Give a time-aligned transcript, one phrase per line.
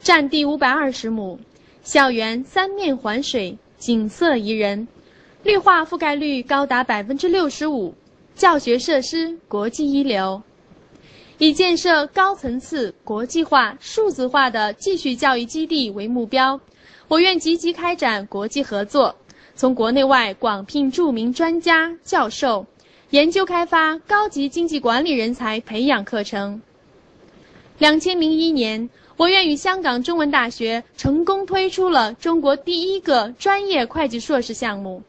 [0.00, 1.38] 占地五百二十亩，
[1.82, 4.86] 校园三面环水，景色宜人，
[5.42, 7.94] 绿化覆盖率高达百分之六十五，
[8.36, 10.40] 教学设施国际一流。
[11.38, 16.60] 以建设高层次、国际化、数字化的继续教育基地为目标，
[17.08, 19.14] 我院积极开展国际合作，
[19.56, 22.66] 从国内外广聘著名专家、教授，
[23.10, 26.60] 研究开发高级经济管理人才培养课程。
[27.78, 28.88] 两千零一年。
[29.18, 35.02] 我院与香港中文大学成功推出了中国第一个专业会计硕士项目。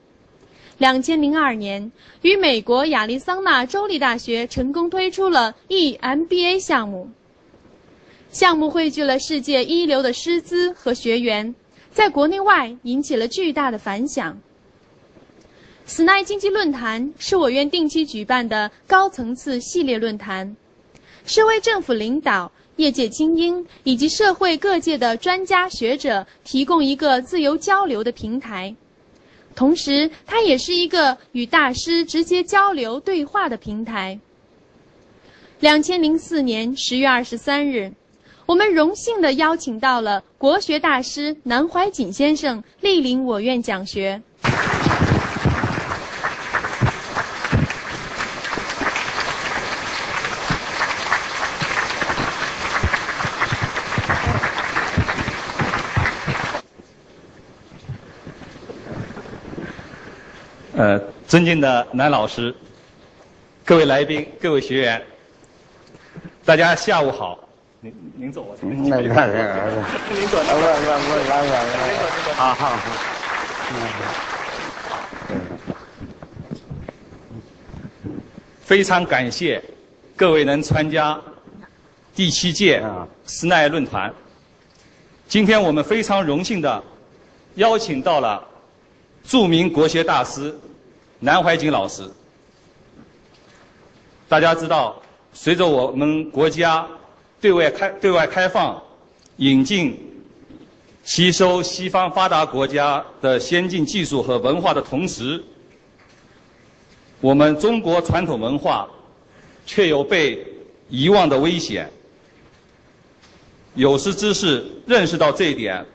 [0.80, 1.92] 两千零二年，
[2.24, 7.08] 与美国亚利桑那州立大学成功推出了 EMBA 项目。
[8.32, 11.54] 项目汇聚了世界一流的师资和学员，
[11.92, 14.40] 在国内外引起了巨大的反响。
[15.86, 20.58] 斯奈经济论坛是我院定期举办的高层次系列论坛，
[21.28, 22.52] 是为政府领导。
[22.80, 28.74] 业界精英以及社会各界的专家学者提供一个自由交流的平台，
[29.54, 34.18] 同时它也是一个与大师直接交流对话的平台。
[35.60, 37.92] 两千零四年十月二十三日，
[38.46, 44.22] 我们荣幸地邀请到了国学大师南怀瑾先生莅临我院讲学。
[60.80, 62.56] 呃，尊敬的南老师，
[63.66, 65.04] 各位来宾，各位学员，
[66.46, 67.38] 大家下午好。
[67.82, 68.82] 您您坐，我这边。
[68.88, 69.26] 那那那，
[70.10, 72.34] 您坐，我我我来来来。
[72.34, 72.82] 好好好。
[78.62, 79.62] 非常感谢
[80.16, 81.20] 各位能参加
[82.16, 82.82] 第七届
[83.26, 84.14] 斯奈论坛。
[85.28, 86.82] 今天我们非常荣幸的
[87.56, 88.42] 邀请到了
[89.26, 90.58] 著名国学大师。
[91.22, 92.10] 南怀瑾老师，
[94.30, 95.02] 大家知道，
[95.34, 96.88] 随着我们国家
[97.42, 98.82] 对外开对外开放、
[99.36, 100.00] 引进、
[101.04, 105.44] 吸收西方发达国家的先进技术和文化的同时，
[107.20, 108.88] 我们中国传统文化
[109.66, 110.48] 却有被
[110.88, 111.92] 遗忘的危险。
[113.76, 115.86] 有识之士认识到这一点，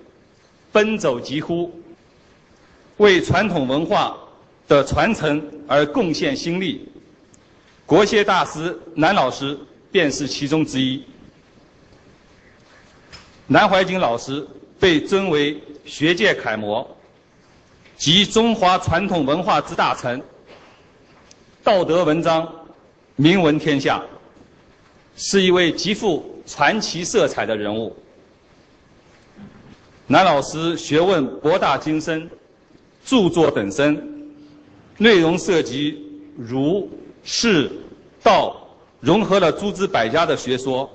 [0.71, 1.73] 奔走疾呼，
[2.99, 4.19] 为传统文化。
[4.67, 6.89] 的传承而贡献心力，
[7.85, 9.59] 国学大师南老师
[9.93, 11.05] 便是其中之一。
[13.47, 14.47] 南怀瑾老师
[14.81, 16.97] 被尊为学界楷模，
[17.99, 20.21] 集中华传统文化之大成，
[21.63, 22.51] 道德文章
[23.17, 24.03] 名闻天下，
[25.15, 27.95] 是一位极富传奇色彩的人物。
[30.07, 32.31] 南老师学问博大精深，
[33.05, 34.14] 著作等身。
[34.99, 36.03] 内容涉及
[36.37, 36.89] 儒、
[37.23, 37.71] 释、
[38.23, 38.69] 道，
[39.01, 40.91] 融合了诸子百家的学说。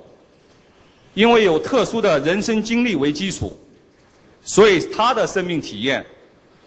[1.12, 3.58] 因为有特殊的人生经历为基础，
[4.44, 6.06] 所以他的生命体验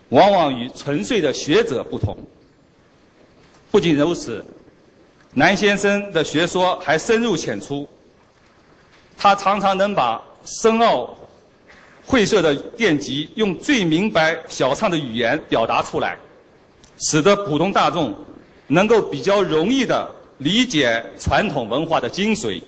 [0.09, 2.15] 往往与纯粹的学者不同。
[3.71, 4.45] 不仅如此，
[5.33, 7.87] 南先生的学说还深入浅出，
[9.17, 11.17] 他常常能把深奥
[12.05, 16.17] 晦涩的典籍用最明白小畅的语言表达出来。
[17.03, 18.15] 使得普通大众
[18.67, 22.61] 能够比较容易地理解传统文化的精髓，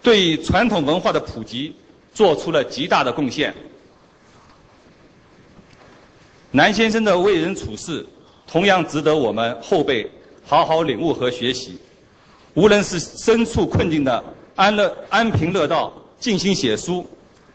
[0.00, 1.74] 对传统文化的普及
[2.12, 3.52] 做出了极大的贡献。
[6.52, 8.06] 南先生的为人处事
[8.46, 10.08] 同样值得我们后辈
[10.46, 11.76] 好好领悟和学习。
[12.54, 14.24] 无论是身处困境的
[14.54, 17.04] 安乐安贫乐道静心写书，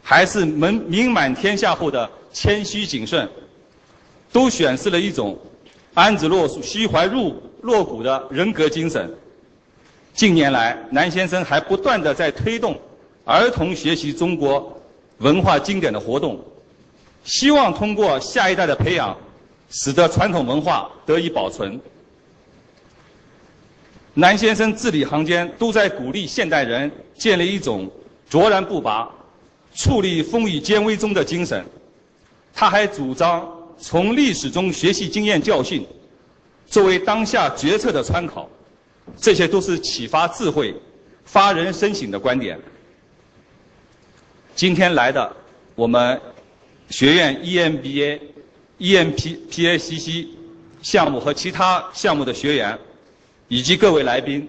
[0.04, 3.30] 还是名名满天下后的谦虚谨慎，
[4.34, 5.40] 都显示了一种。
[6.00, 9.14] 安之若素、虚怀入若谷的人格精神。
[10.14, 12.80] 近年来，南先生还不断地在推动
[13.26, 14.82] 儿童学习中国
[15.18, 16.40] 文化经典的活动，
[17.26, 19.14] 希望通过下一代的培养，
[19.70, 21.78] 使得传统文化得以保存。
[24.14, 27.92] 南先生字里行间都在鼓励现代人建立一种
[28.30, 29.12] 卓然不拔、
[29.76, 31.66] 矗立风雨艰危中的精神。
[32.54, 33.59] 他还主张。
[33.80, 35.86] 从历史中学习经验教训，
[36.68, 38.50] 作为当下决策的参考，
[39.18, 40.76] 这些都是启发智慧、
[41.26, 42.60] 发人深省的观点。
[44.56, 45.36] 今天来的
[45.76, 46.20] 我们
[46.90, 48.20] 学院 EMBA、
[48.80, 50.28] EMPPACC
[50.82, 52.78] 项目和其他项目的学员，
[53.48, 54.48] 以及各位来宾，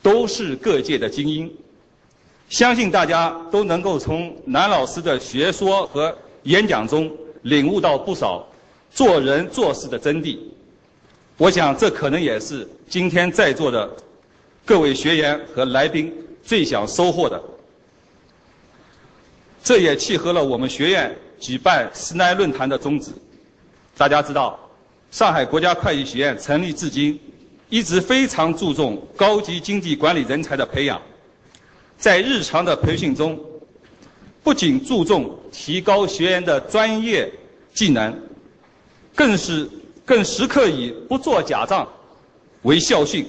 [0.00, 1.52] 都是各界的精英。
[2.48, 7.10] 相信大家都能够从南老师的学说和演讲中
[7.44, 8.46] 领悟到不少
[8.90, 10.38] 做人做事的真谛。
[11.36, 13.90] 我想，这可能也是今天在座的
[14.64, 16.12] 各位学员和来宾
[16.44, 17.42] 最想收获的。
[19.62, 23.10] 这也契合了我们学院举办师南论坛的宗旨。
[23.96, 24.58] 大家知道，
[25.10, 27.18] 上海国家会计学院成立至今，
[27.68, 31.00] 一直非常注重高级经济管理人才的培养。
[31.96, 33.38] 在日常的培训中，
[34.44, 37.32] 不仅注重提高学员的专业
[37.72, 38.14] 技能，
[39.14, 39.68] 更是
[40.04, 41.88] 更时刻以不做假账
[42.62, 43.26] 为校训，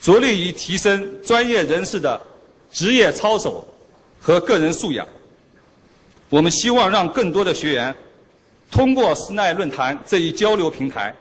[0.00, 2.18] 着力于提升专业人士的
[2.72, 3.68] 职业操守
[4.18, 5.06] 和个人素养。
[6.30, 7.94] 我们希望让更多的学员
[8.70, 11.14] 通过师奈论坛这一交流平台，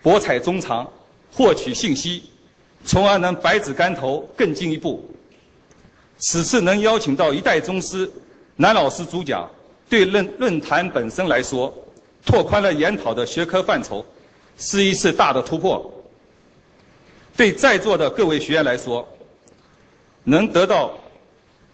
[0.00, 0.90] 博采众长，
[1.30, 2.22] 获取信息，
[2.82, 5.06] 从而能百尺竿头更进一步。
[6.18, 8.10] 此次能邀请到一代宗师
[8.56, 9.50] 南老师主讲，
[9.88, 11.74] 对论论坛本身来说，
[12.24, 14.04] 拓宽了研讨的学科范畴，
[14.56, 15.92] 是一次大的突破。
[17.36, 19.06] 对在座的各位学员来说，
[20.22, 20.96] 能得到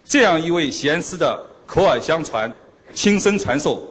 [0.07, 2.51] 这样一位贤师的口耳相传、
[2.95, 3.87] 亲身传授，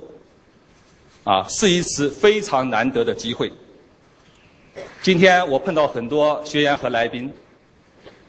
[1.24, 3.54] 啊，是一次非常难得的机会。
[5.04, 7.32] 今天我碰到很多学员和来宾，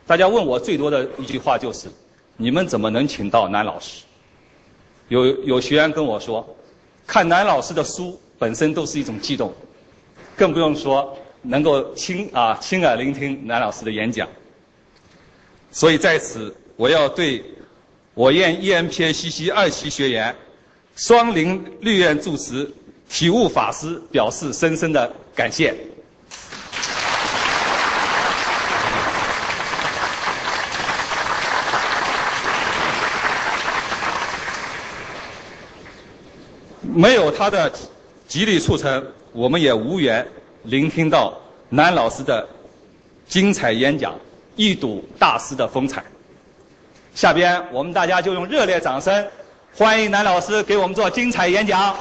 [0.07, 1.89] 大家问我最多的一句话就是。
[2.37, 4.05] 你们怎么能请到南老师？
[5.11, 6.57] 有有学员跟我说，
[7.05, 9.53] 看南老师的书本身都是一种激动，
[10.37, 14.29] 更不用说能够亲啊亲耳聆听南老师的演讲。
[15.73, 17.45] 所以在此，我要对
[18.15, 20.35] 我院 EMPACC 二期学员、
[20.95, 22.73] 双林律院住持
[23.09, 25.75] 体悟法师表示深深的感谢。
[36.93, 37.73] 没有他的
[38.27, 40.27] 极力促成，我们也无缘
[40.65, 41.33] 聆听到
[41.69, 42.47] 南老师的
[43.29, 44.15] 精彩演讲，
[44.57, 46.03] 一睹大师的风采。
[47.15, 49.27] 下边我们大家就用热烈掌声，
[49.75, 51.97] 欢迎南老师给我们做精彩演讲。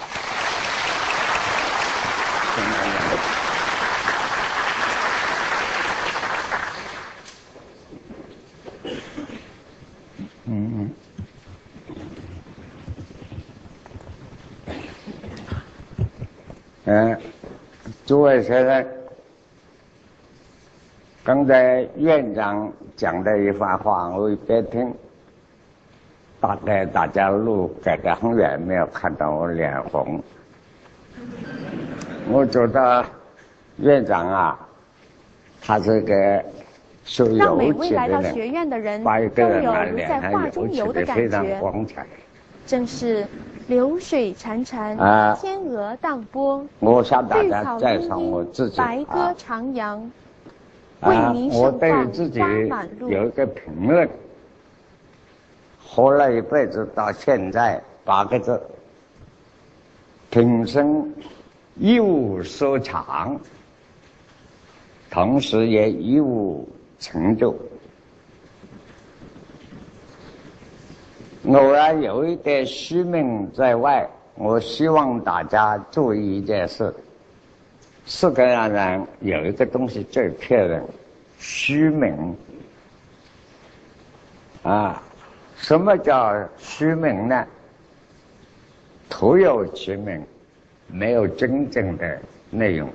[16.86, 17.21] 嗯，
[18.10, 18.88] 诸位学生，
[21.24, 24.92] 刚才院长讲的一番话，我一边听，
[26.42, 30.20] 大概大家路隔得很远，没有看到我脸红。
[32.34, 33.06] 我觉得
[33.78, 34.68] 院长啊，
[35.62, 36.44] 他是个
[37.06, 42.08] 修油漆的人，把一个人啊脸上油漆的非常光彩。
[42.69, 43.27] 正是。
[43.68, 50.00] 流水潺潺，天鹅荡波，绿草茵茵，白鸽徜徉，
[51.01, 51.89] 为民生花
[52.68, 53.10] 满路。
[53.12, 54.10] 有一个评论，
[55.88, 58.60] 活了一辈子到现在八个字：
[60.31, 61.13] 平生
[61.75, 63.39] 一无所长，
[65.12, 66.68] 同时也一无
[66.98, 67.56] 成就。
[71.50, 76.94] 偶然有一点虚名在外，我希望大家注意一件事：
[78.06, 80.84] 世界上有一个东西最骗人，
[81.39, 82.38] 虚名。
[84.62, 85.01] 啊，
[85.56, 87.48] 什么叫虚名呢？
[89.10, 90.24] 徒有其名，
[90.86, 92.88] 没有真正的内容。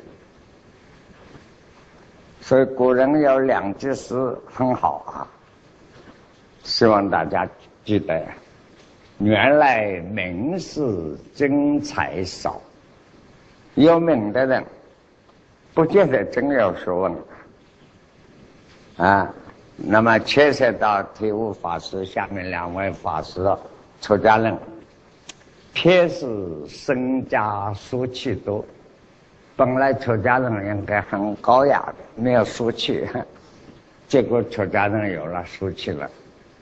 [2.40, 4.14] 所以古人有两句诗
[4.46, 5.26] 很好啊，
[6.62, 7.48] 希望大家。
[7.84, 8.26] 记得，
[9.18, 10.82] 原来名士
[11.34, 12.60] 真才少，
[13.74, 14.64] 有名的人
[15.72, 17.14] 不见得真有学问
[18.96, 19.32] 啊。
[19.76, 23.40] 那么牵涉到体悟法师下面两位法师
[24.00, 24.56] 出家人，
[25.72, 26.26] 偏是
[26.68, 28.64] 身家俗气多。
[29.56, 33.04] 本来出家人应该很高雅的，没有俗气，
[34.06, 36.08] 结果出家人有了俗气了。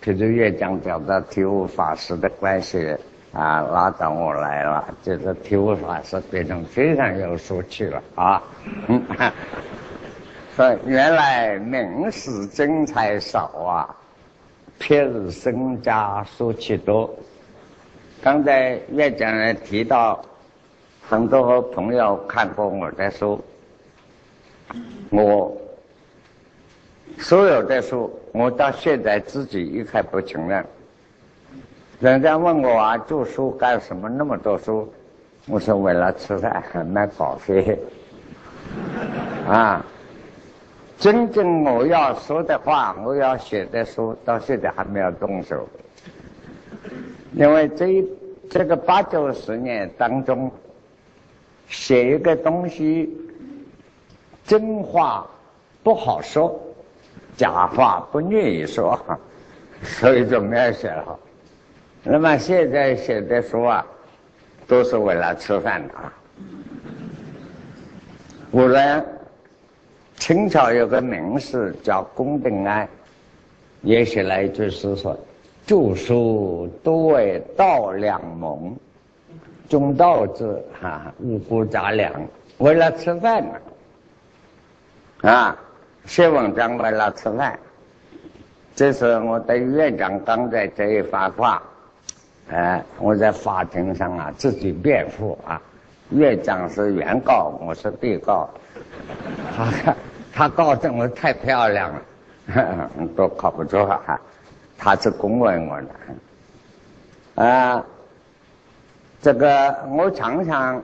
[0.03, 2.97] 譬如越讲讲到体悟法师的关系
[3.33, 8.43] 啊，拉到我来了，就是体悟法师变成非常有俗气了啊。
[8.89, 9.01] 嗯，
[10.57, 13.95] 说原来名士真才少啊，
[14.81, 17.09] 偏是身家俗气多。
[18.21, 20.21] 刚才越讲人提到，
[21.09, 23.41] 很多朋友看过我的书，
[25.11, 25.62] 我。
[27.19, 30.65] 所有的书，我到现在自己一概不承认，
[32.01, 34.09] 人家问我啊，读书干什么？
[34.09, 34.93] 那么多书？
[35.47, 37.79] 我说为了吃饭，买稿费。
[39.47, 39.85] 啊，
[40.99, 45.69] 真正我要说的话，我要写的书，到现在还没有动手。
[47.35, 48.05] 因为这
[48.51, 50.51] 这个八九十年当中，
[51.69, 53.11] 写一个东西，
[54.45, 55.27] 真话
[55.83, 56.61] 不好说，
[57.43, 58.97] 假话不愿意说，
[59.83, 61.19] 所以就没有写了。
[62.05, 63.85] 那么现在写的书啊，
[64.69, 65.95] 都是为了吃饭的。
[68.53, 69.05] 古人
[70.15, 72.89] 清朝有个名士叫龚定安，
[73.81, 75.19] 也写了一句诗说
[75.67, 78.73] ：“著书多为道两蒙，
[79.69, 82.13] 中道之哈五谷杂粮，
[82.59, 83.55] 为了吃饭嘛。”
[85.29, 85.59] 啊，
[86.07, 87.59] 写文章为了吃饭。
[88.75, 91.63] 这是我的院长刚才这一番话。
[92.51, 95.61] 哎，我在法庭上啊，自己辩护啊。
[96.11, 98.51] 院长是原告，我是被告。
[99.57, 99.95] 他
[100.35, 104.21] 他告证我太漂亮了， 都靠不住啊。
[104.77, 107.45] 他是公问我的。
[107.45, 107.85] 啊，
[109.23, 110.83] 这个我常常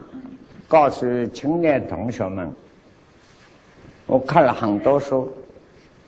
[0.69, 2.51] 告诉青年同学们，
[4.09, 5.31] 我看了很多书，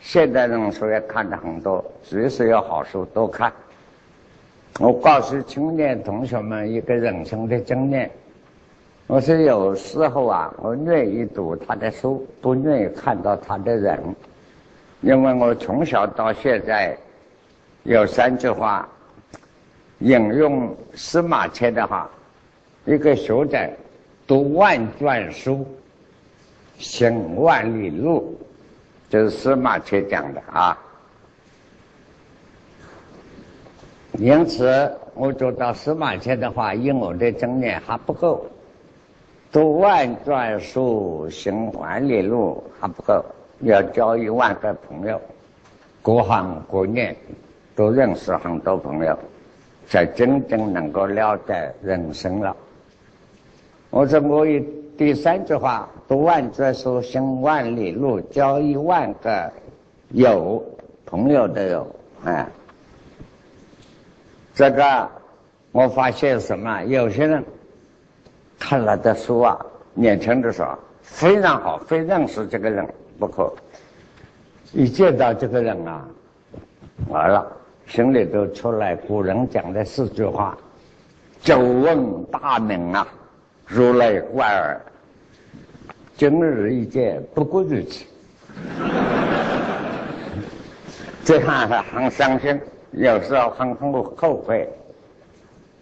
[0.01, 3.53] 现代人书也看了很多，只是有好书多看。
[4.79, 8.11] 我告诉青年同学们一个人生的经验，
[9.07, 14.03] 我说有时候啊，我愿意读他的书，不愿意看到他的人，
[15.03, 16.97] 因为我从小到现在
[17.83, 18.89] 有三句话，
[19.99, 22.11] 引用司马迁的话：
[22.87, 23.59] 一个学者
[24.27, 25.67] 读万卷书，
[26.81, 28.35] 行万里路，
[29.11, 30.77] 这是司马迁讲的啊。
[34.15, 38.45] 因此，我觉得司马迁的话，以我的经验还不够。
[39.53, 43.25] 读万卷书，行万里路还不够，
[43.61, 45.21] 要交一万个朋友，
[46.03, 47.15] 各行各业
[47.77, 49.19] 都认识很多朋友，
[49.87, 52.57] 才真正能够了解人生了。
[53.91, 54.65] 我说我一
[55.01, 59.51] 第三句话：读万卷书，行万里路，交一万个
[60.11, 60.63] 友
[61.07, 61.87] 朋友的友，
[62.27, 62.47] 哎。
[64.55, 65.09] 这个
[65.73, 66.85] 我发现什么？
[66.85, 67.43] 有些人
[68.59, 69.59] 看了的书啊，
[69.95, 72.87] 年轻的时候非常好，非认识这个人
[73.19, 73.51] 不可。
[74.75, 76.07] 一见到这个人啊，
[77.09, 77.51] 完了，
[77.87, 80.59] 心里都出来古人讲的四句话：
[81.41, 83.09] 久闻大名啊，
[83.65, 84.79] 如雷贯耳；
[86.21, 88.05] 今日一见，不过如此。
[91.25, 92.61] 这样很伤心。
[92.91, 94.69] 有时候很很后悔，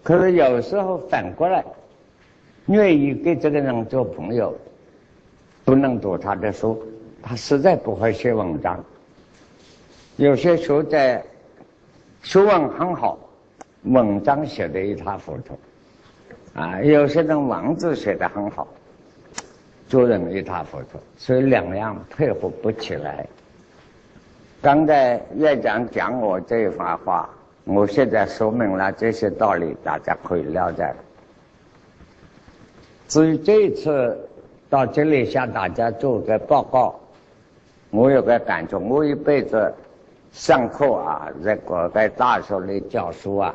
[0.04, 1.64] 可是有时候反过来，
[2.66, 4.56] 愿意跟这个人做朋友，
[5.64, 6.80] 不能读他的书，
[7.20, 8.78] 他实在不会写文章。
[10.18, 11.20] 有些书在
[12.22, 13.18] 书文很好，
[13.82, 15.58] 文章写得一塌糊涂，
[16.54, 18.68] 啊，有些人文字写得很好，
[19.88, 23.26] 做人一塌糊涂，所以两样配合不起来。
[24.60, 27.28] 刚才院长讲我这一番话，
[27.64, 30.94] 我现在说明了这些道理，大家可以了解。
[33.08, 34.18] 至于这一次
[34.68, 37.00] 到这里向大家做个报告，
[37.90, 39.72] 我有个感觉，我一辈子
[40.32, 43.54] 上课啊，在国在大学里教书啊，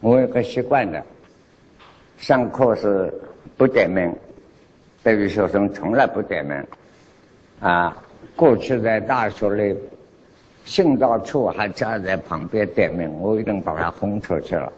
[0.00, 1.00] 我有个习惯的，
[2.16, 3.12] 上课是
[3.56, 4.12] 不点名，
[5.08, 6.62] 这个学生从来不点名，
[7.60, 7.96] 啊，
[8.36, 9.74] 过去在大学里。
[10.66, 14.70] 行到处还站在旁边点名，我已经把他轰出去了。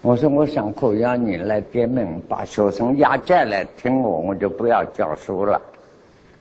[0.00, 5.62] 我说我上课要你来点名，把学生押进来听我，我就不要教书了。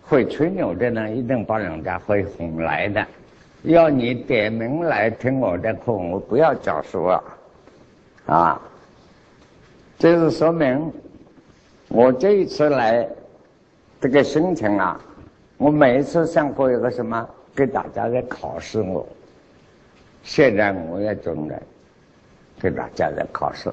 [0.02, 3.06] 会吹牛的呢，一定把人家会哄来的。
[3.62, 7.24] 要你点名来听我的课，我不要教书了。
[8.26, 8.60] 啊，
[10.00, 10.92] 这是说明
[11.94, 13.06] 我这一次来
[14.00, 14.98] 这个心情啊，
[15.58, 17.28] 我每一次上课有个什么？
[17.54, 19.06] 给大家在考试我，
[20.24, 21.62] 现在我也正在
[22.62, 23.70] 给大家在考试。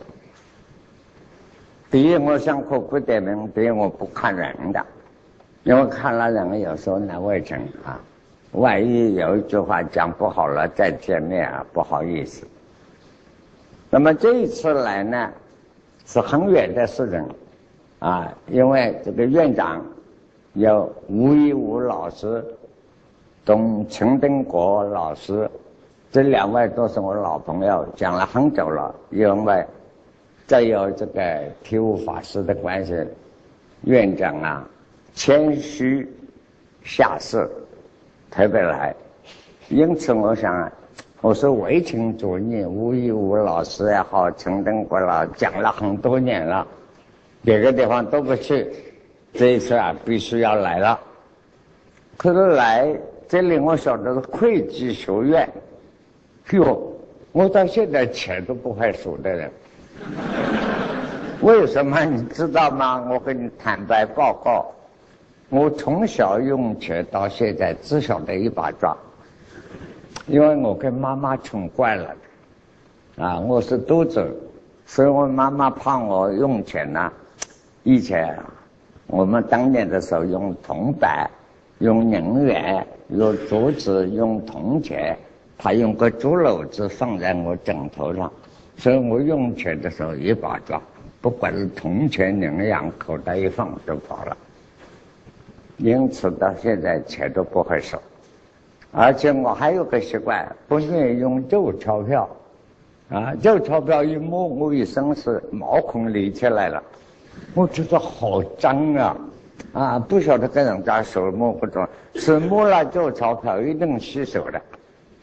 [1.93, 4.85] 第一，我上课不点名；第二，我不看人的，
[5.63, 8.01] 因为看了人有时候难为情啊。
[8.51, 12.45] 万一有一句话讲不好了，再见面啊，不好意思。
[13.89, 15.31] 那么这一次来呢，
[16.05, 17.25] 是很远的事情
[17.99, 19.85] 啊，因为这个院长
[20.55, 22.45] 有吴一武老师。
[23.45, 25.51] 董陈登国老师
[26.13, 28.95] 这两位都是我老朋友，讲了很久了。
[29.09, 29.65] 因为
[30.47, 32.95] 再有这个体悟法师的关系，
[33.85, 34.69] 院长啊，
[35.15, 36.07] 谦虚
[36.83, 37.49] 下士，
[38.31, 38.95] 特别来。
[39.71, 40.71] 因此，我想，
[41.23, 46.67] 我是为情作孽，吴一武老师也好，陈登国老讲了很多年了，
[47.43, 48.67] 别个地方都不去，
[49.33, 50.99] 这一次啊，必须要来了。
[52.17, 52.93] 可是来
[53.29, 55.49] 这里，我晓得是会计学院。
[56.51, 56.93] 哟，
[57.33, 59.51] 我到现在钱都不会数的人，
[61.43, 63.07] 为什么你知道吗？
[63.11, 64.67] 我跟你坦白报告，
[65.51, 68.97] 我从小用钱到现在只晓得一把抓，
[70.27, 72.17] 因为我跟妈妈宠惯了，
[73.19, 74.27] 啊，我是独子，
[74.87, 77.13] 所以我妈妈怕我用钱呢。
[77.83, 78.39] 以前
[79.07, 81.31] 我们当年的时候用铜板、
[81.79, 85.17] 用银元、用竹子、用铜钱。
[85.61, 88.33] 他用个竹篓子放在我枕头上，
[88.77, 90.81] 所以我用钱的时候一把抓，
[91.21, 94.37] 不管是铜钱、银两，口袋一放就跑了。
[95.79, 98.01] 因此到现在钱都不会少，
[98.93, 102.29] 而且我还有个习惯，不愿意用旧钞票，
[103.11, 106.81] 啊，旧钞票一摸，我一身是毛孔立起来了，
[107.55, 109.17] 我觉得好脏啊，
[109.73, 114.61] 啊，不晓得跟人家手摸不着，是摸了旧钞票一定洗手的。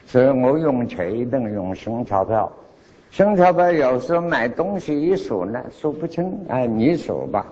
[0.06, 2.52] 所以我用钱一定用新钞票，
[3.12, 7.46] 新钞票有时候买东西一数呢数不清，哎，你数吧。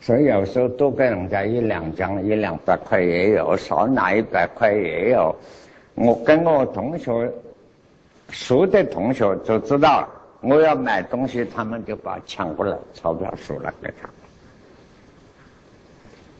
[0.00, 5.34] 所以有时候多给人家一两张，一两百块也有，少拿一百块也有。
[5.94, 7.32] 我跟我同学
[8.28, 10.08] 熟的同学就知道了，
[10.44, 14.08] 我要买东西，他们就把抢过来钞票数了给他。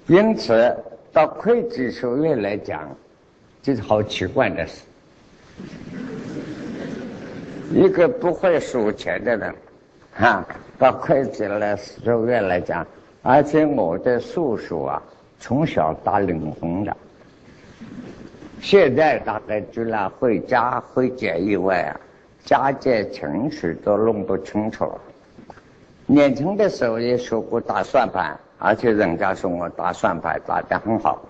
[0.07, 0.77] 因此，
[1.13, 2.89] 到会计学院来讲。
[3.63, 4.83] 这是好奇怪的事，
[7.73, 9.55] 一个不会数钱的人，
[10.13, 10.47] 哈，
[10.79, 12.87] 到会计来学院来讲，
[13.23, 15.03] 而且我的叔叔啊，
[15.41, 16.95] 从小打零分的，
[18.61, 22.01] 现在大概除了会加会减以外啊，
[22.45, 25.01] 加减乘除都弄不清楚了。
[26.07, 31.23] 年轻的时候也学过打算盘，而且人家说我打算盘打得很好。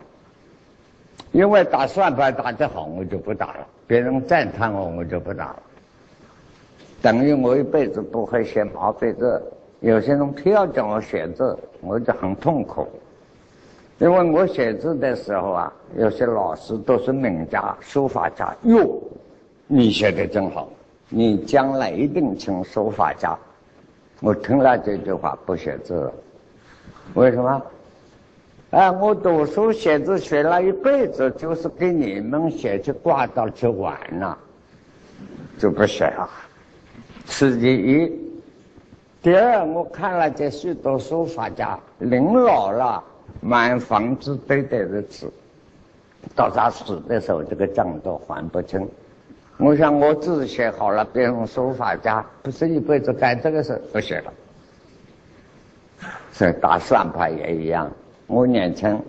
[1.31, 5.63] 因为打算盘打得好，我就不打了；别人赞叹我，我就不打了。
[7.01, 9.43] 等于我一辈子不会写毛笔字。
[9.81, 12.89] 有些人非要叫我写字，我就很痛苦。
[13.99, 18.55] 因为我写字的时候啊，有些老师都是名家、书法家。
[18.63, 19.01] 哟，
[19.67, 20.69] 你写的真好，
[21.17, 23.39] 你将来一定成书法家。
[24.21, 26.13] 我听了这句话，不写字了。
[27.15, 27.63] 为什么？
[28.71, 34.37] 哎，我读书写字学了一辈子，就是给你们写去挂到去玩了，
[35.57, 36.29] 就不写了。
[37.27, 38.21] 此其一。
[39.23, 43.01] 第二，我看了这许多书法家，临老了，
[43.41, 45.33] 满房子堆堆的字，
[46.35, 48.85] 到他死的时候，这个账都还不清。
[49.57, 54.33] 我想我字写好了，变成书法家，不是一辈子干这个事，不写了。
[56.33, 57.91] 所以打算盘也一样。
[58.27, 59.01] 我年轻，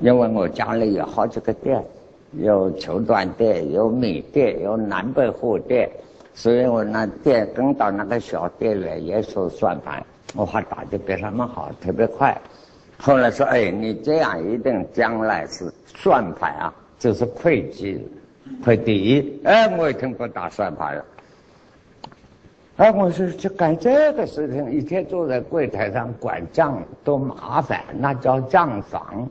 [0.00, 1.84] 因为我家里有好几个店，
[2.32, 5.90] 有绸缎店，有米店，有南北货店，
[6.32, 10.02] 所以我那店跟到那个小店里也说算盘，
[10.34, 12.40] 我还打得比他们好，特别快。
[12.96, 18.00] 后来说，哎，你这样一定将来是算盘啊，就是会计，
[18.64, 19.40] 会第一。
[19.44, 21.04] 哎，我一听不打算盘了。
[22.76, 29.28] 哎，我说去干这个事情，一天坐在柜台上管账多麻烦，那叫账房。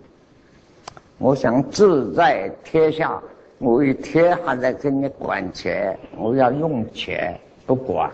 [1.18, 3.22] 我想自在天下，
[3.58, 8.12] 我一天还在跟你管钱，我要用钱不管，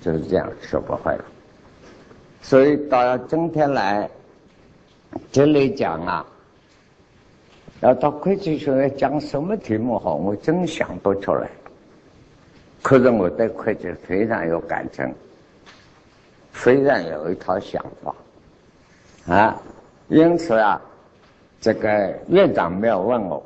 [0.00, 1.24] 就是这样学不会了。
[2.42, 4.10] 所以到今天来
[5.32, 6.26] 这里讲啊，
[7.84, 11.46] 要到会计学院讲什么题目好，我真想不出来。
[12.80, 15.14] 可是我对会计非常有感情，
[16.50, 19.60] 非常有一套想法，啊，
[20.08, 20.80] 因此啊，
[21.60, 23.44] 这个院长没有问我，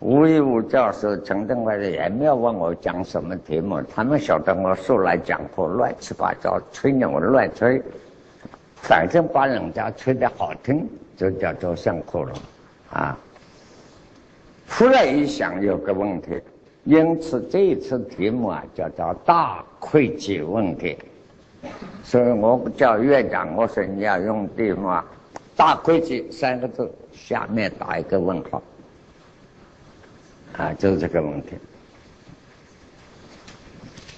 [0.00, 7.80] 吴一武教授、陈登辉也没有问我讲什么题目，他们晓得我素来讲课乱七八糟，吹牛乱吹，
[8.74, 10.84] 反正把人家吹得好听，
[11.16, 12.32] 就叫做上课了，
[12.92, 13.16] 啊，
[14.68, 16.40] 忽然一想，有个问题。
[16.84, 20.96] 因此，这一次题目啊，叫做大会计问题。
[22.02, 25.04] 所以我叫院长，我说你要用题目啊，
[25.56, 28.62] 大会计三个字，下面打一个问号。
[30.56, 31.56] 啊，就是这个问题。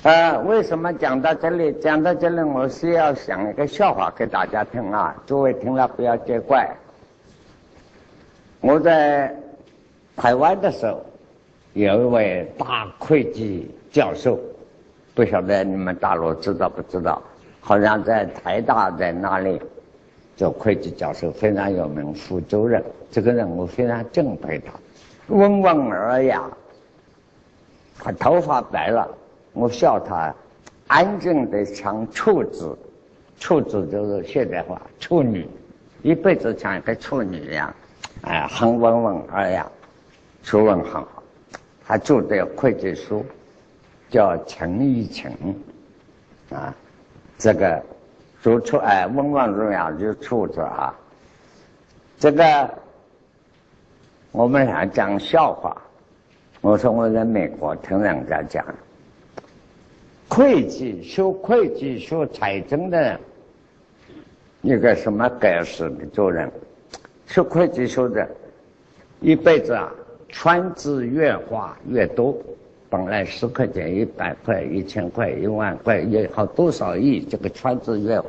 [0.03, 1.73] 呃，为什么讲到这里？
[1.81, 6.71] 讲到这里，我是要讲一个笑话给大家听啊，诸位听了不要见怪。
[8.61, 9.35] 我在
[10.21, 11.03] 台湾的时候，
[11.73, 14.39] 有一位大会计教授，
[15.15, 17.23] 不晓得你们大陆知道不知道？
[17.59, 19.59] 好像在台大在那里
[20.37, 22.13] 做会计教授，非常有名。
[22.13, 24.75] 福州人，这个人我非常敬佩他，
[25.29, 26.43] 温文尔雅，
[27.99, 29.09] 他头发白了。
[29.55, 30.35] 我笑他
[30.89, 32.77] 安静的像处子，
[33.39, 35.49] 处子就是现代化处女，
[36.03, 37.75] 一辈子像一个处女一样，
[38.21, 39.67] 哎，很温文尔雅，
[40.43, 41.23] 学问很好。
[41.87, 43.25] 他做的会计书
[44.09, 45.31] 叫陈义勤，
[46.51, 46.75] 啊，
[47.37, 47.83] 这个
[48.41, 50.95] 做出哎温文尔雅就处子啊。
[52.19, 52.71] 这个
[54.31, 55.77] 我们俩讲笑话，
[56.61, 58.65] 我说我在美国听人家讲。
[60.29, 63.21] 会计学会计学财政的人，
[64.63, 66.49] 一个什么格式的做人？
[67.27, 68.29] 学会计学的，
[69.21, 69.93] 一辈子啊，
[70.33, 72.37] 圈子越画越多。
[72.89, 78.21] 本来十块钱、一百块、一千块、一万块，也好多少亿，这个圈子越，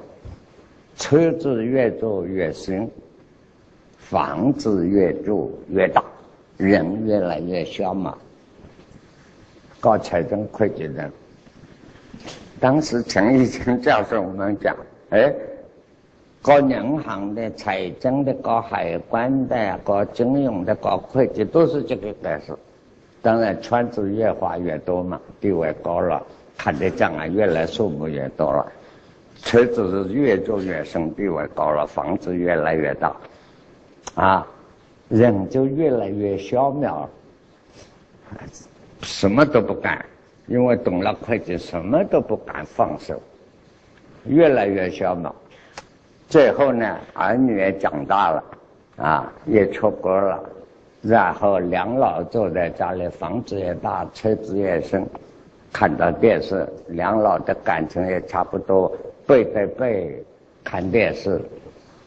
[0.96, 2.88] 车子越做越新，
[3.98, 6.04] 房子越住越大，
[6.58, 8.16] 人越来越小嘛。
[9.80, 11.10] 搞财政会计的。
[12.60, 14.78] 当时陈义清教授我们讲，
[15.10, 15.34] 哎，
[16.44, 22.56] 搞银行的、财政的、搞海关的、搞金融的、搞会计，都是这个格式。
[23.22, 26.26] 当然，圈子越画越多嘛，地位高了，
[26.58, 28.72] 看的账啊越来数目越多了，
[29.44, 33.16] 车子是越做越深，地位高了，房子越来越大，
[34.16, 34.48] 啊，
[35.10, 37.06] 人就越来越小渺，
[39.04, 40.04] 什么都不干。
[40.48, 43.22] 因为懂了会计，什么都不敢放手，
[44.26, 45.34] 越来越小嘛。
[46.32, 48.44] 最后呢，儿女也长大了，
[48.96, 50.42] 啊，也出国了，
[51.02, 55.06] 然后两老坐在家里，房子也大，车子也深，
[55.74, 58.90] 看到电视，两老的感情也差不多，
[59.28, 60.24] 背对背
[60.64, 61.42] 看电视。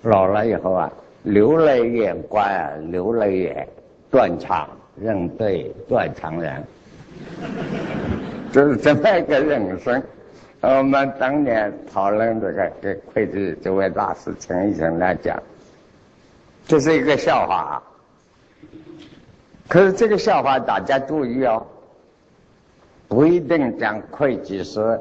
[0.00, 0.90] 老了以后啊，
[1.24, 3.68] 流泪眼观，流泪眼
[4.10, 6.64] 断肠人对断肠人。
[8.50, 10.02] 就是这么一个人生。
[10.66, 15.40] 我们当年讨论这个，给会计这位大师陈医生来讲，
[16.66, 17.82] 这是一个笑话。
[19.68, 21.66] 可是这个笑话大家注意哦，
[23.08, 24.98] 不一定讲会计是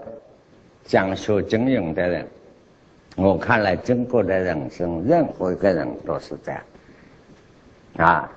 [0.83, 2.27] 讲学经营的人。
[3.15, 6.61] 我看来，中国的人生，任何一个人都是这样。
[7.97, 8.29] 啊，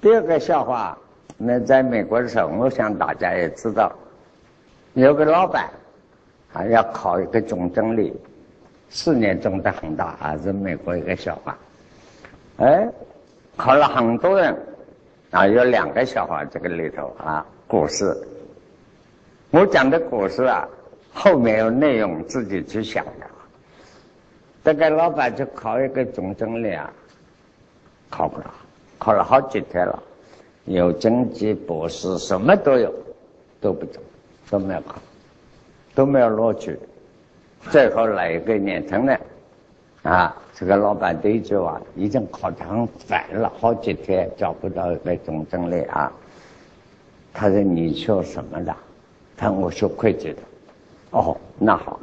[0.00, 0.98] 第二个笑话。
[1.36, 3.92] 那在美国的时候，我想大家也知道，
[4.94, 5.68] 有个老板
[6.54, 8.14] 啊要考一个总经理，
[8.88, 11.58] 四年中的很大啊，是美国一个笑话。
[12.56, 12.88] 哎，
[13.56, 14.56] 考了很多人
[15.30, 18.16] 啊，有两个笑话这个里头啊，故事。
[19.50, 20.66] 我讲的故事啊，
[21.12, 23.26] 后面有内容，自己去想的。
[24.64, 26.90] 这个老板就考一个总经理啊，
[28.08, 28.54] 考不了，
[28.98, 30.02] 考了好几天了。
[30.66, 32.90] 有经济博士，什么都有，
[33.60, 34.02] 都不中，
[34.48, 34.94] 都没有考，
[35.94, 36.78] 都没有录取。
[37.70, 39.20] 最后来一个年轻的，
[40.02, 46.12] 啊，这个老板对一句话，已经考得很烦了，好几天找不到一个总经理啊。
[47.32, 48.74] 他说：“你学什么的？”
[49.36, 50.38] 他说：“我学会计的。”
[51.10, 51.98] 哦，那好，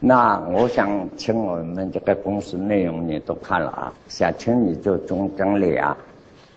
[0.00, 5.96] 那我想请我们这个公司内容你都看了啊，想请你做总经理啊。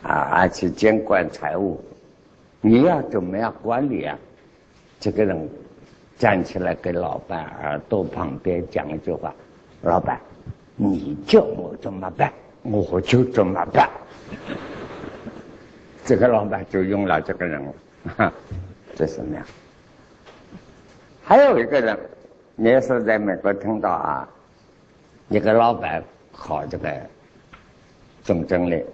[0.03, 1.79] 啊，而且监管财务，
[2.59, 4.17] 你要怎么样管理啊？
[4.99, 5.47] 这个人
[6.21, 9.33] 站起来给老板耳朵旁边讲一句话
[9.81, 10.21] ：“老板，
[10.75, 12.31] 你叫我怎么办，
[12.61, 13.89] 我就怎么办。”
[16.05, 17.73] 这个老板就用了这个人，
[18.15, 18.31] 哈，
[18.93, 19.43] 这什么呀？
[21.23, 21.97] 还有一个人，
[22.57, 24.29] 也是在美国听到啊，
[25.29, 26.87] 一个老板考这个
[28.21, 28.85] 总经理。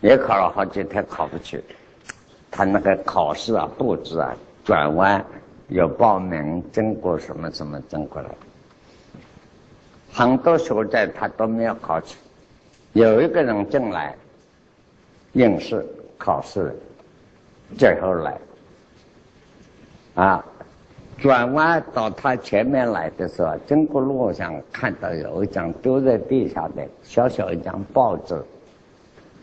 [0.00, 1.62] 也考了好几天，考不去。
[2.50, 5.24] 他那个考试啊，布置啊，转弯
[5.68, 8.34] 有报名，经过什么什么经过了，
[10.12, 12.16] 很多学者他都没有考取。
[12.94, 14.16] 有一个人进来
[15.32, 16.74] 应试考试，
[17.76, 18.38] 最后来
[20.14, 20.44] 啊，
[21.18, 28.42] 转弯到他前面来的时候，经过路上看到有一张丢在地下的小小一张报纸。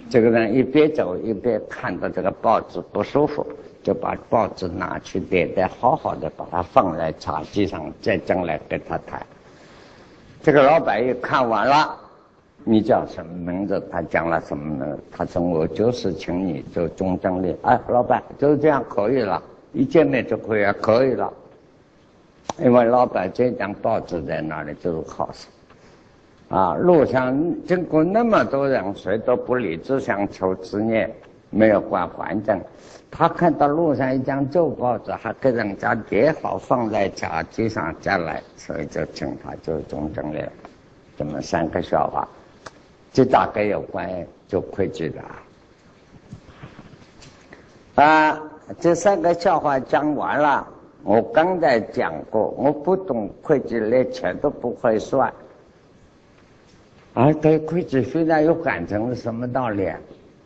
[0.09, 3.45] 这个人一边走一边看到这个报纸不舒服，
[3.85, 9.23] 就把报纸拿去叠叠好好的，把它放在茶几上，再将来跟他谈。
[10.41, 11.95] 这个老板一看完了，
[12.63, 13.79] 你叫什么名字？
[13.91, 14.97] 他讲了什么呢？
[15.11, 17.55] 他说我就是请你做总经理。
[17.61, 19.39] 哎，老板就是这样可以了，
[19.71, 21.31] 一见面就可以，可以了。
[22.57, 25.47] 因为老板这张报纸在那里就是好事。
[26.49, 31.15] 啊，路上经过那么多人，谁都不理，只想求职业，
[31.55, 32.61] 没有管环境。
[33.09, 40.43] 他看到路上一张旧报纸，还给人家叠好放在茶几上再来，所以就请他做总经理。
[41.17, 42.27] 这么三个笑话，
[43.13, 44.09] 这大概有关
[44.49, 45.21] 做会计的
[48.03, 48.37] 啊。
[48.81, 50.67] 这三个笑话讲完了，
[51.03, 55.33] 我刚才讲过，我不懂会计，连钱都不会算。
[57.13, 59.89] 而对会计非常有感情是什么道理？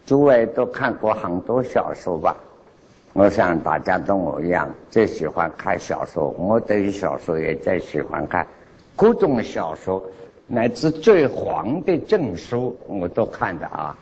[0.09, 2.35] 诸位都看过很多小说吧？
[3.13, 6.29] 我想大家跟我一样，最喜欢看小说。
[6.29, 8.47] 我对于小说也最喜欢看，
[8.95, 10.03] 各种小说，
[10.47, 13.95] 乃至最黄的证书我都看的啊。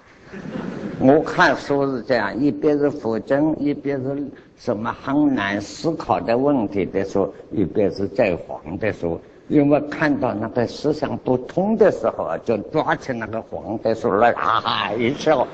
[1.02, 9.20] 我看书是这样，一边是佛经，一边是什么很难思考的问题的书，一边是最黄的书。
[9.50, 15.46] 因为看到那个思想不通的时候啊，就抓起那个黄的书来，哈哈一笑，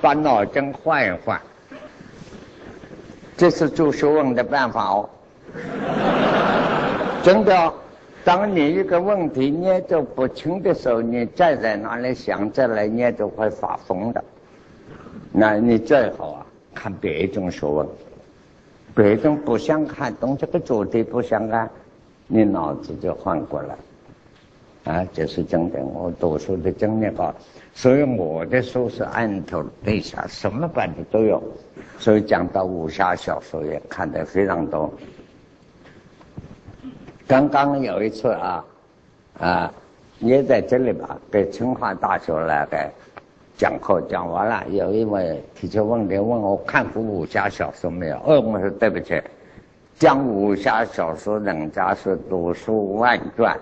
[0.00, 1.40] 把脑筋换一换。
[3.36, 5.08] 这是做学问的办法哦。
[7.22, 7.72] 真的，
[8.24, 14.22] 当你一个问题念着不清的时候，你再在那里想再来念，就会发疯的。
[15.32, 17.86] 那你最好啊，看别种学问，
[18.94, 21.68] 别种不想看，懂这个主题不想看。
[22.26, 23.74] 你脑子就换过来，
[24.88, 25.78] 啊，这是真的。
[25.84, 27.34] 我读书的经历高，
[27.74, 31.42] 所以我的书是按头对下，什么版的都有。
[31.98, 34.90] 所以讲到武侠小说也看得非常多。
[37.26, 38.64] 刚刚有一次啊，
[39.38, 39.74] 啊，
[40.20, 42.90] 也在这里吧，给清华大学来个
[43.58, 48.16] 讲课，讲完了，有一位提出问题，问我看过武侠小说没有？
[48.24, 49.20] 哦，我说对不起。
[49.98, 53.54] 讲武侠小说，人家是读书万卷。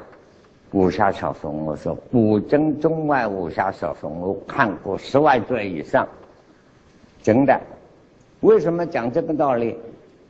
[0.72, 6.06] 武侠小说，我说古今中外武侠小说，我看过十万卷以上，
[7.22, 7.58] 真的。
[8.40, 9.78] 为什么讲这个道理？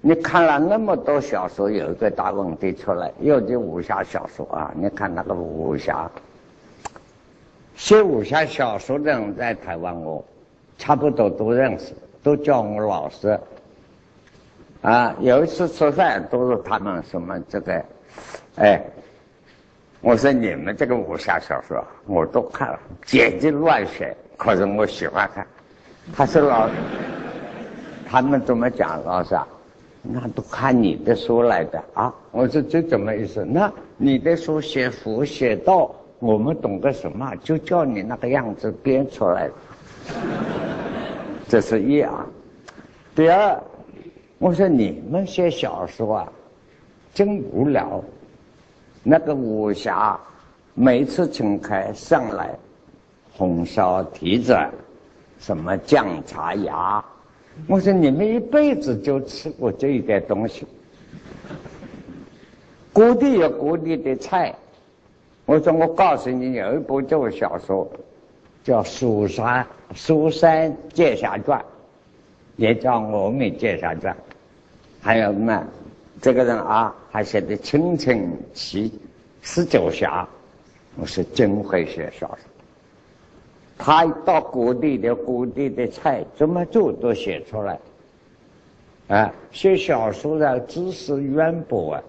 [0.01, 3.11] 你看了那么多小说，有一个大问题出来。
[3.21, 6.09] 尤其武侠小说啊，你看那个武侠，
[7.75, 10.25] 写武侠小说的人在台湾，我
[10.79, 13.39] 差不多都认识，都叫我老师。
[14.83, 17.85] 啊，有一次吃饭都是他们什么这个，
[18.57, 18.81] 哎，
[20.07, 25.45] 我说你们这个武侠小说我都看了，简直乱写，可是我喜欢看。
[26.15, 26.71] 他说老，
[28.09, 29.45] 他们怎么讲老师啊？
[30.03, 32.15] 那都看你的书来的啊！
[32.31, 33.45] 我说这怎么意思？
[33.45, 37.35] 那你的书写佛写道，我们懂个什么？
[37.43, 39.55] 就叫你那个样子编出来的。
[41.49, 42.25] 这是一啊，
[43.13, 43.61] 第二。
[44.39, 46.33] 我说你们写小说啊，
[47.13, 48.01] 真无聊。
[49.09, 50.19] 那个武侠，
[50.75, 52.51] 每次请客上来，
[53.33, 54.53] 红烧蹄子，
[55.39, 57.05] 什么酱茶鸭。
[57.69, 60.67] 我说你们一辈子就吃过这一点东西。
[62.93, 64.53] 各地有各地的菜。
[65.45, 67.89] 我说我告诉你，有一部旧小说，
[68.65, 69.65] 叫《蜀山
[69.95, 71.61] 蜀山剑侠传》。
[72.57, 74.13] 也叫《峨眉剑侠传》，
[75.01, 75.65] 还有什么？
[76.21, 78.93] 这个人啊，还写的《青城七
[79.43, 80.23] 十九侠》，
[80.97, 82.39] 我是真会写小说。
[83.79, 87.79] 他到各地的各地的菜怎么做都写出来。
[89.09, 92.03] 啊，写小说的知识渊博啊！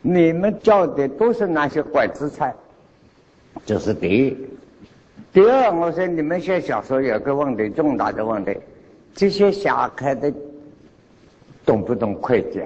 [0.00, 2.54] 你们教的都是那些鬼子菜，
[3.66, 4.36] 这是第一。
[5.32, 8.56] 第二，我说你们写小说有个问题，重大的问题。
[9.12, 10.32] 这些侠客的
[11.66, 12.62] 懂不懂会计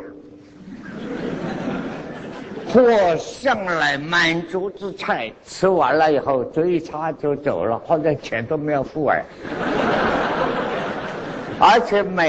[2.75, 9.25] 我向来满桌子菜，吃完了以后嘴一擦就走了，好像钱都没有付完，
[11.59, 12.27] 而且每。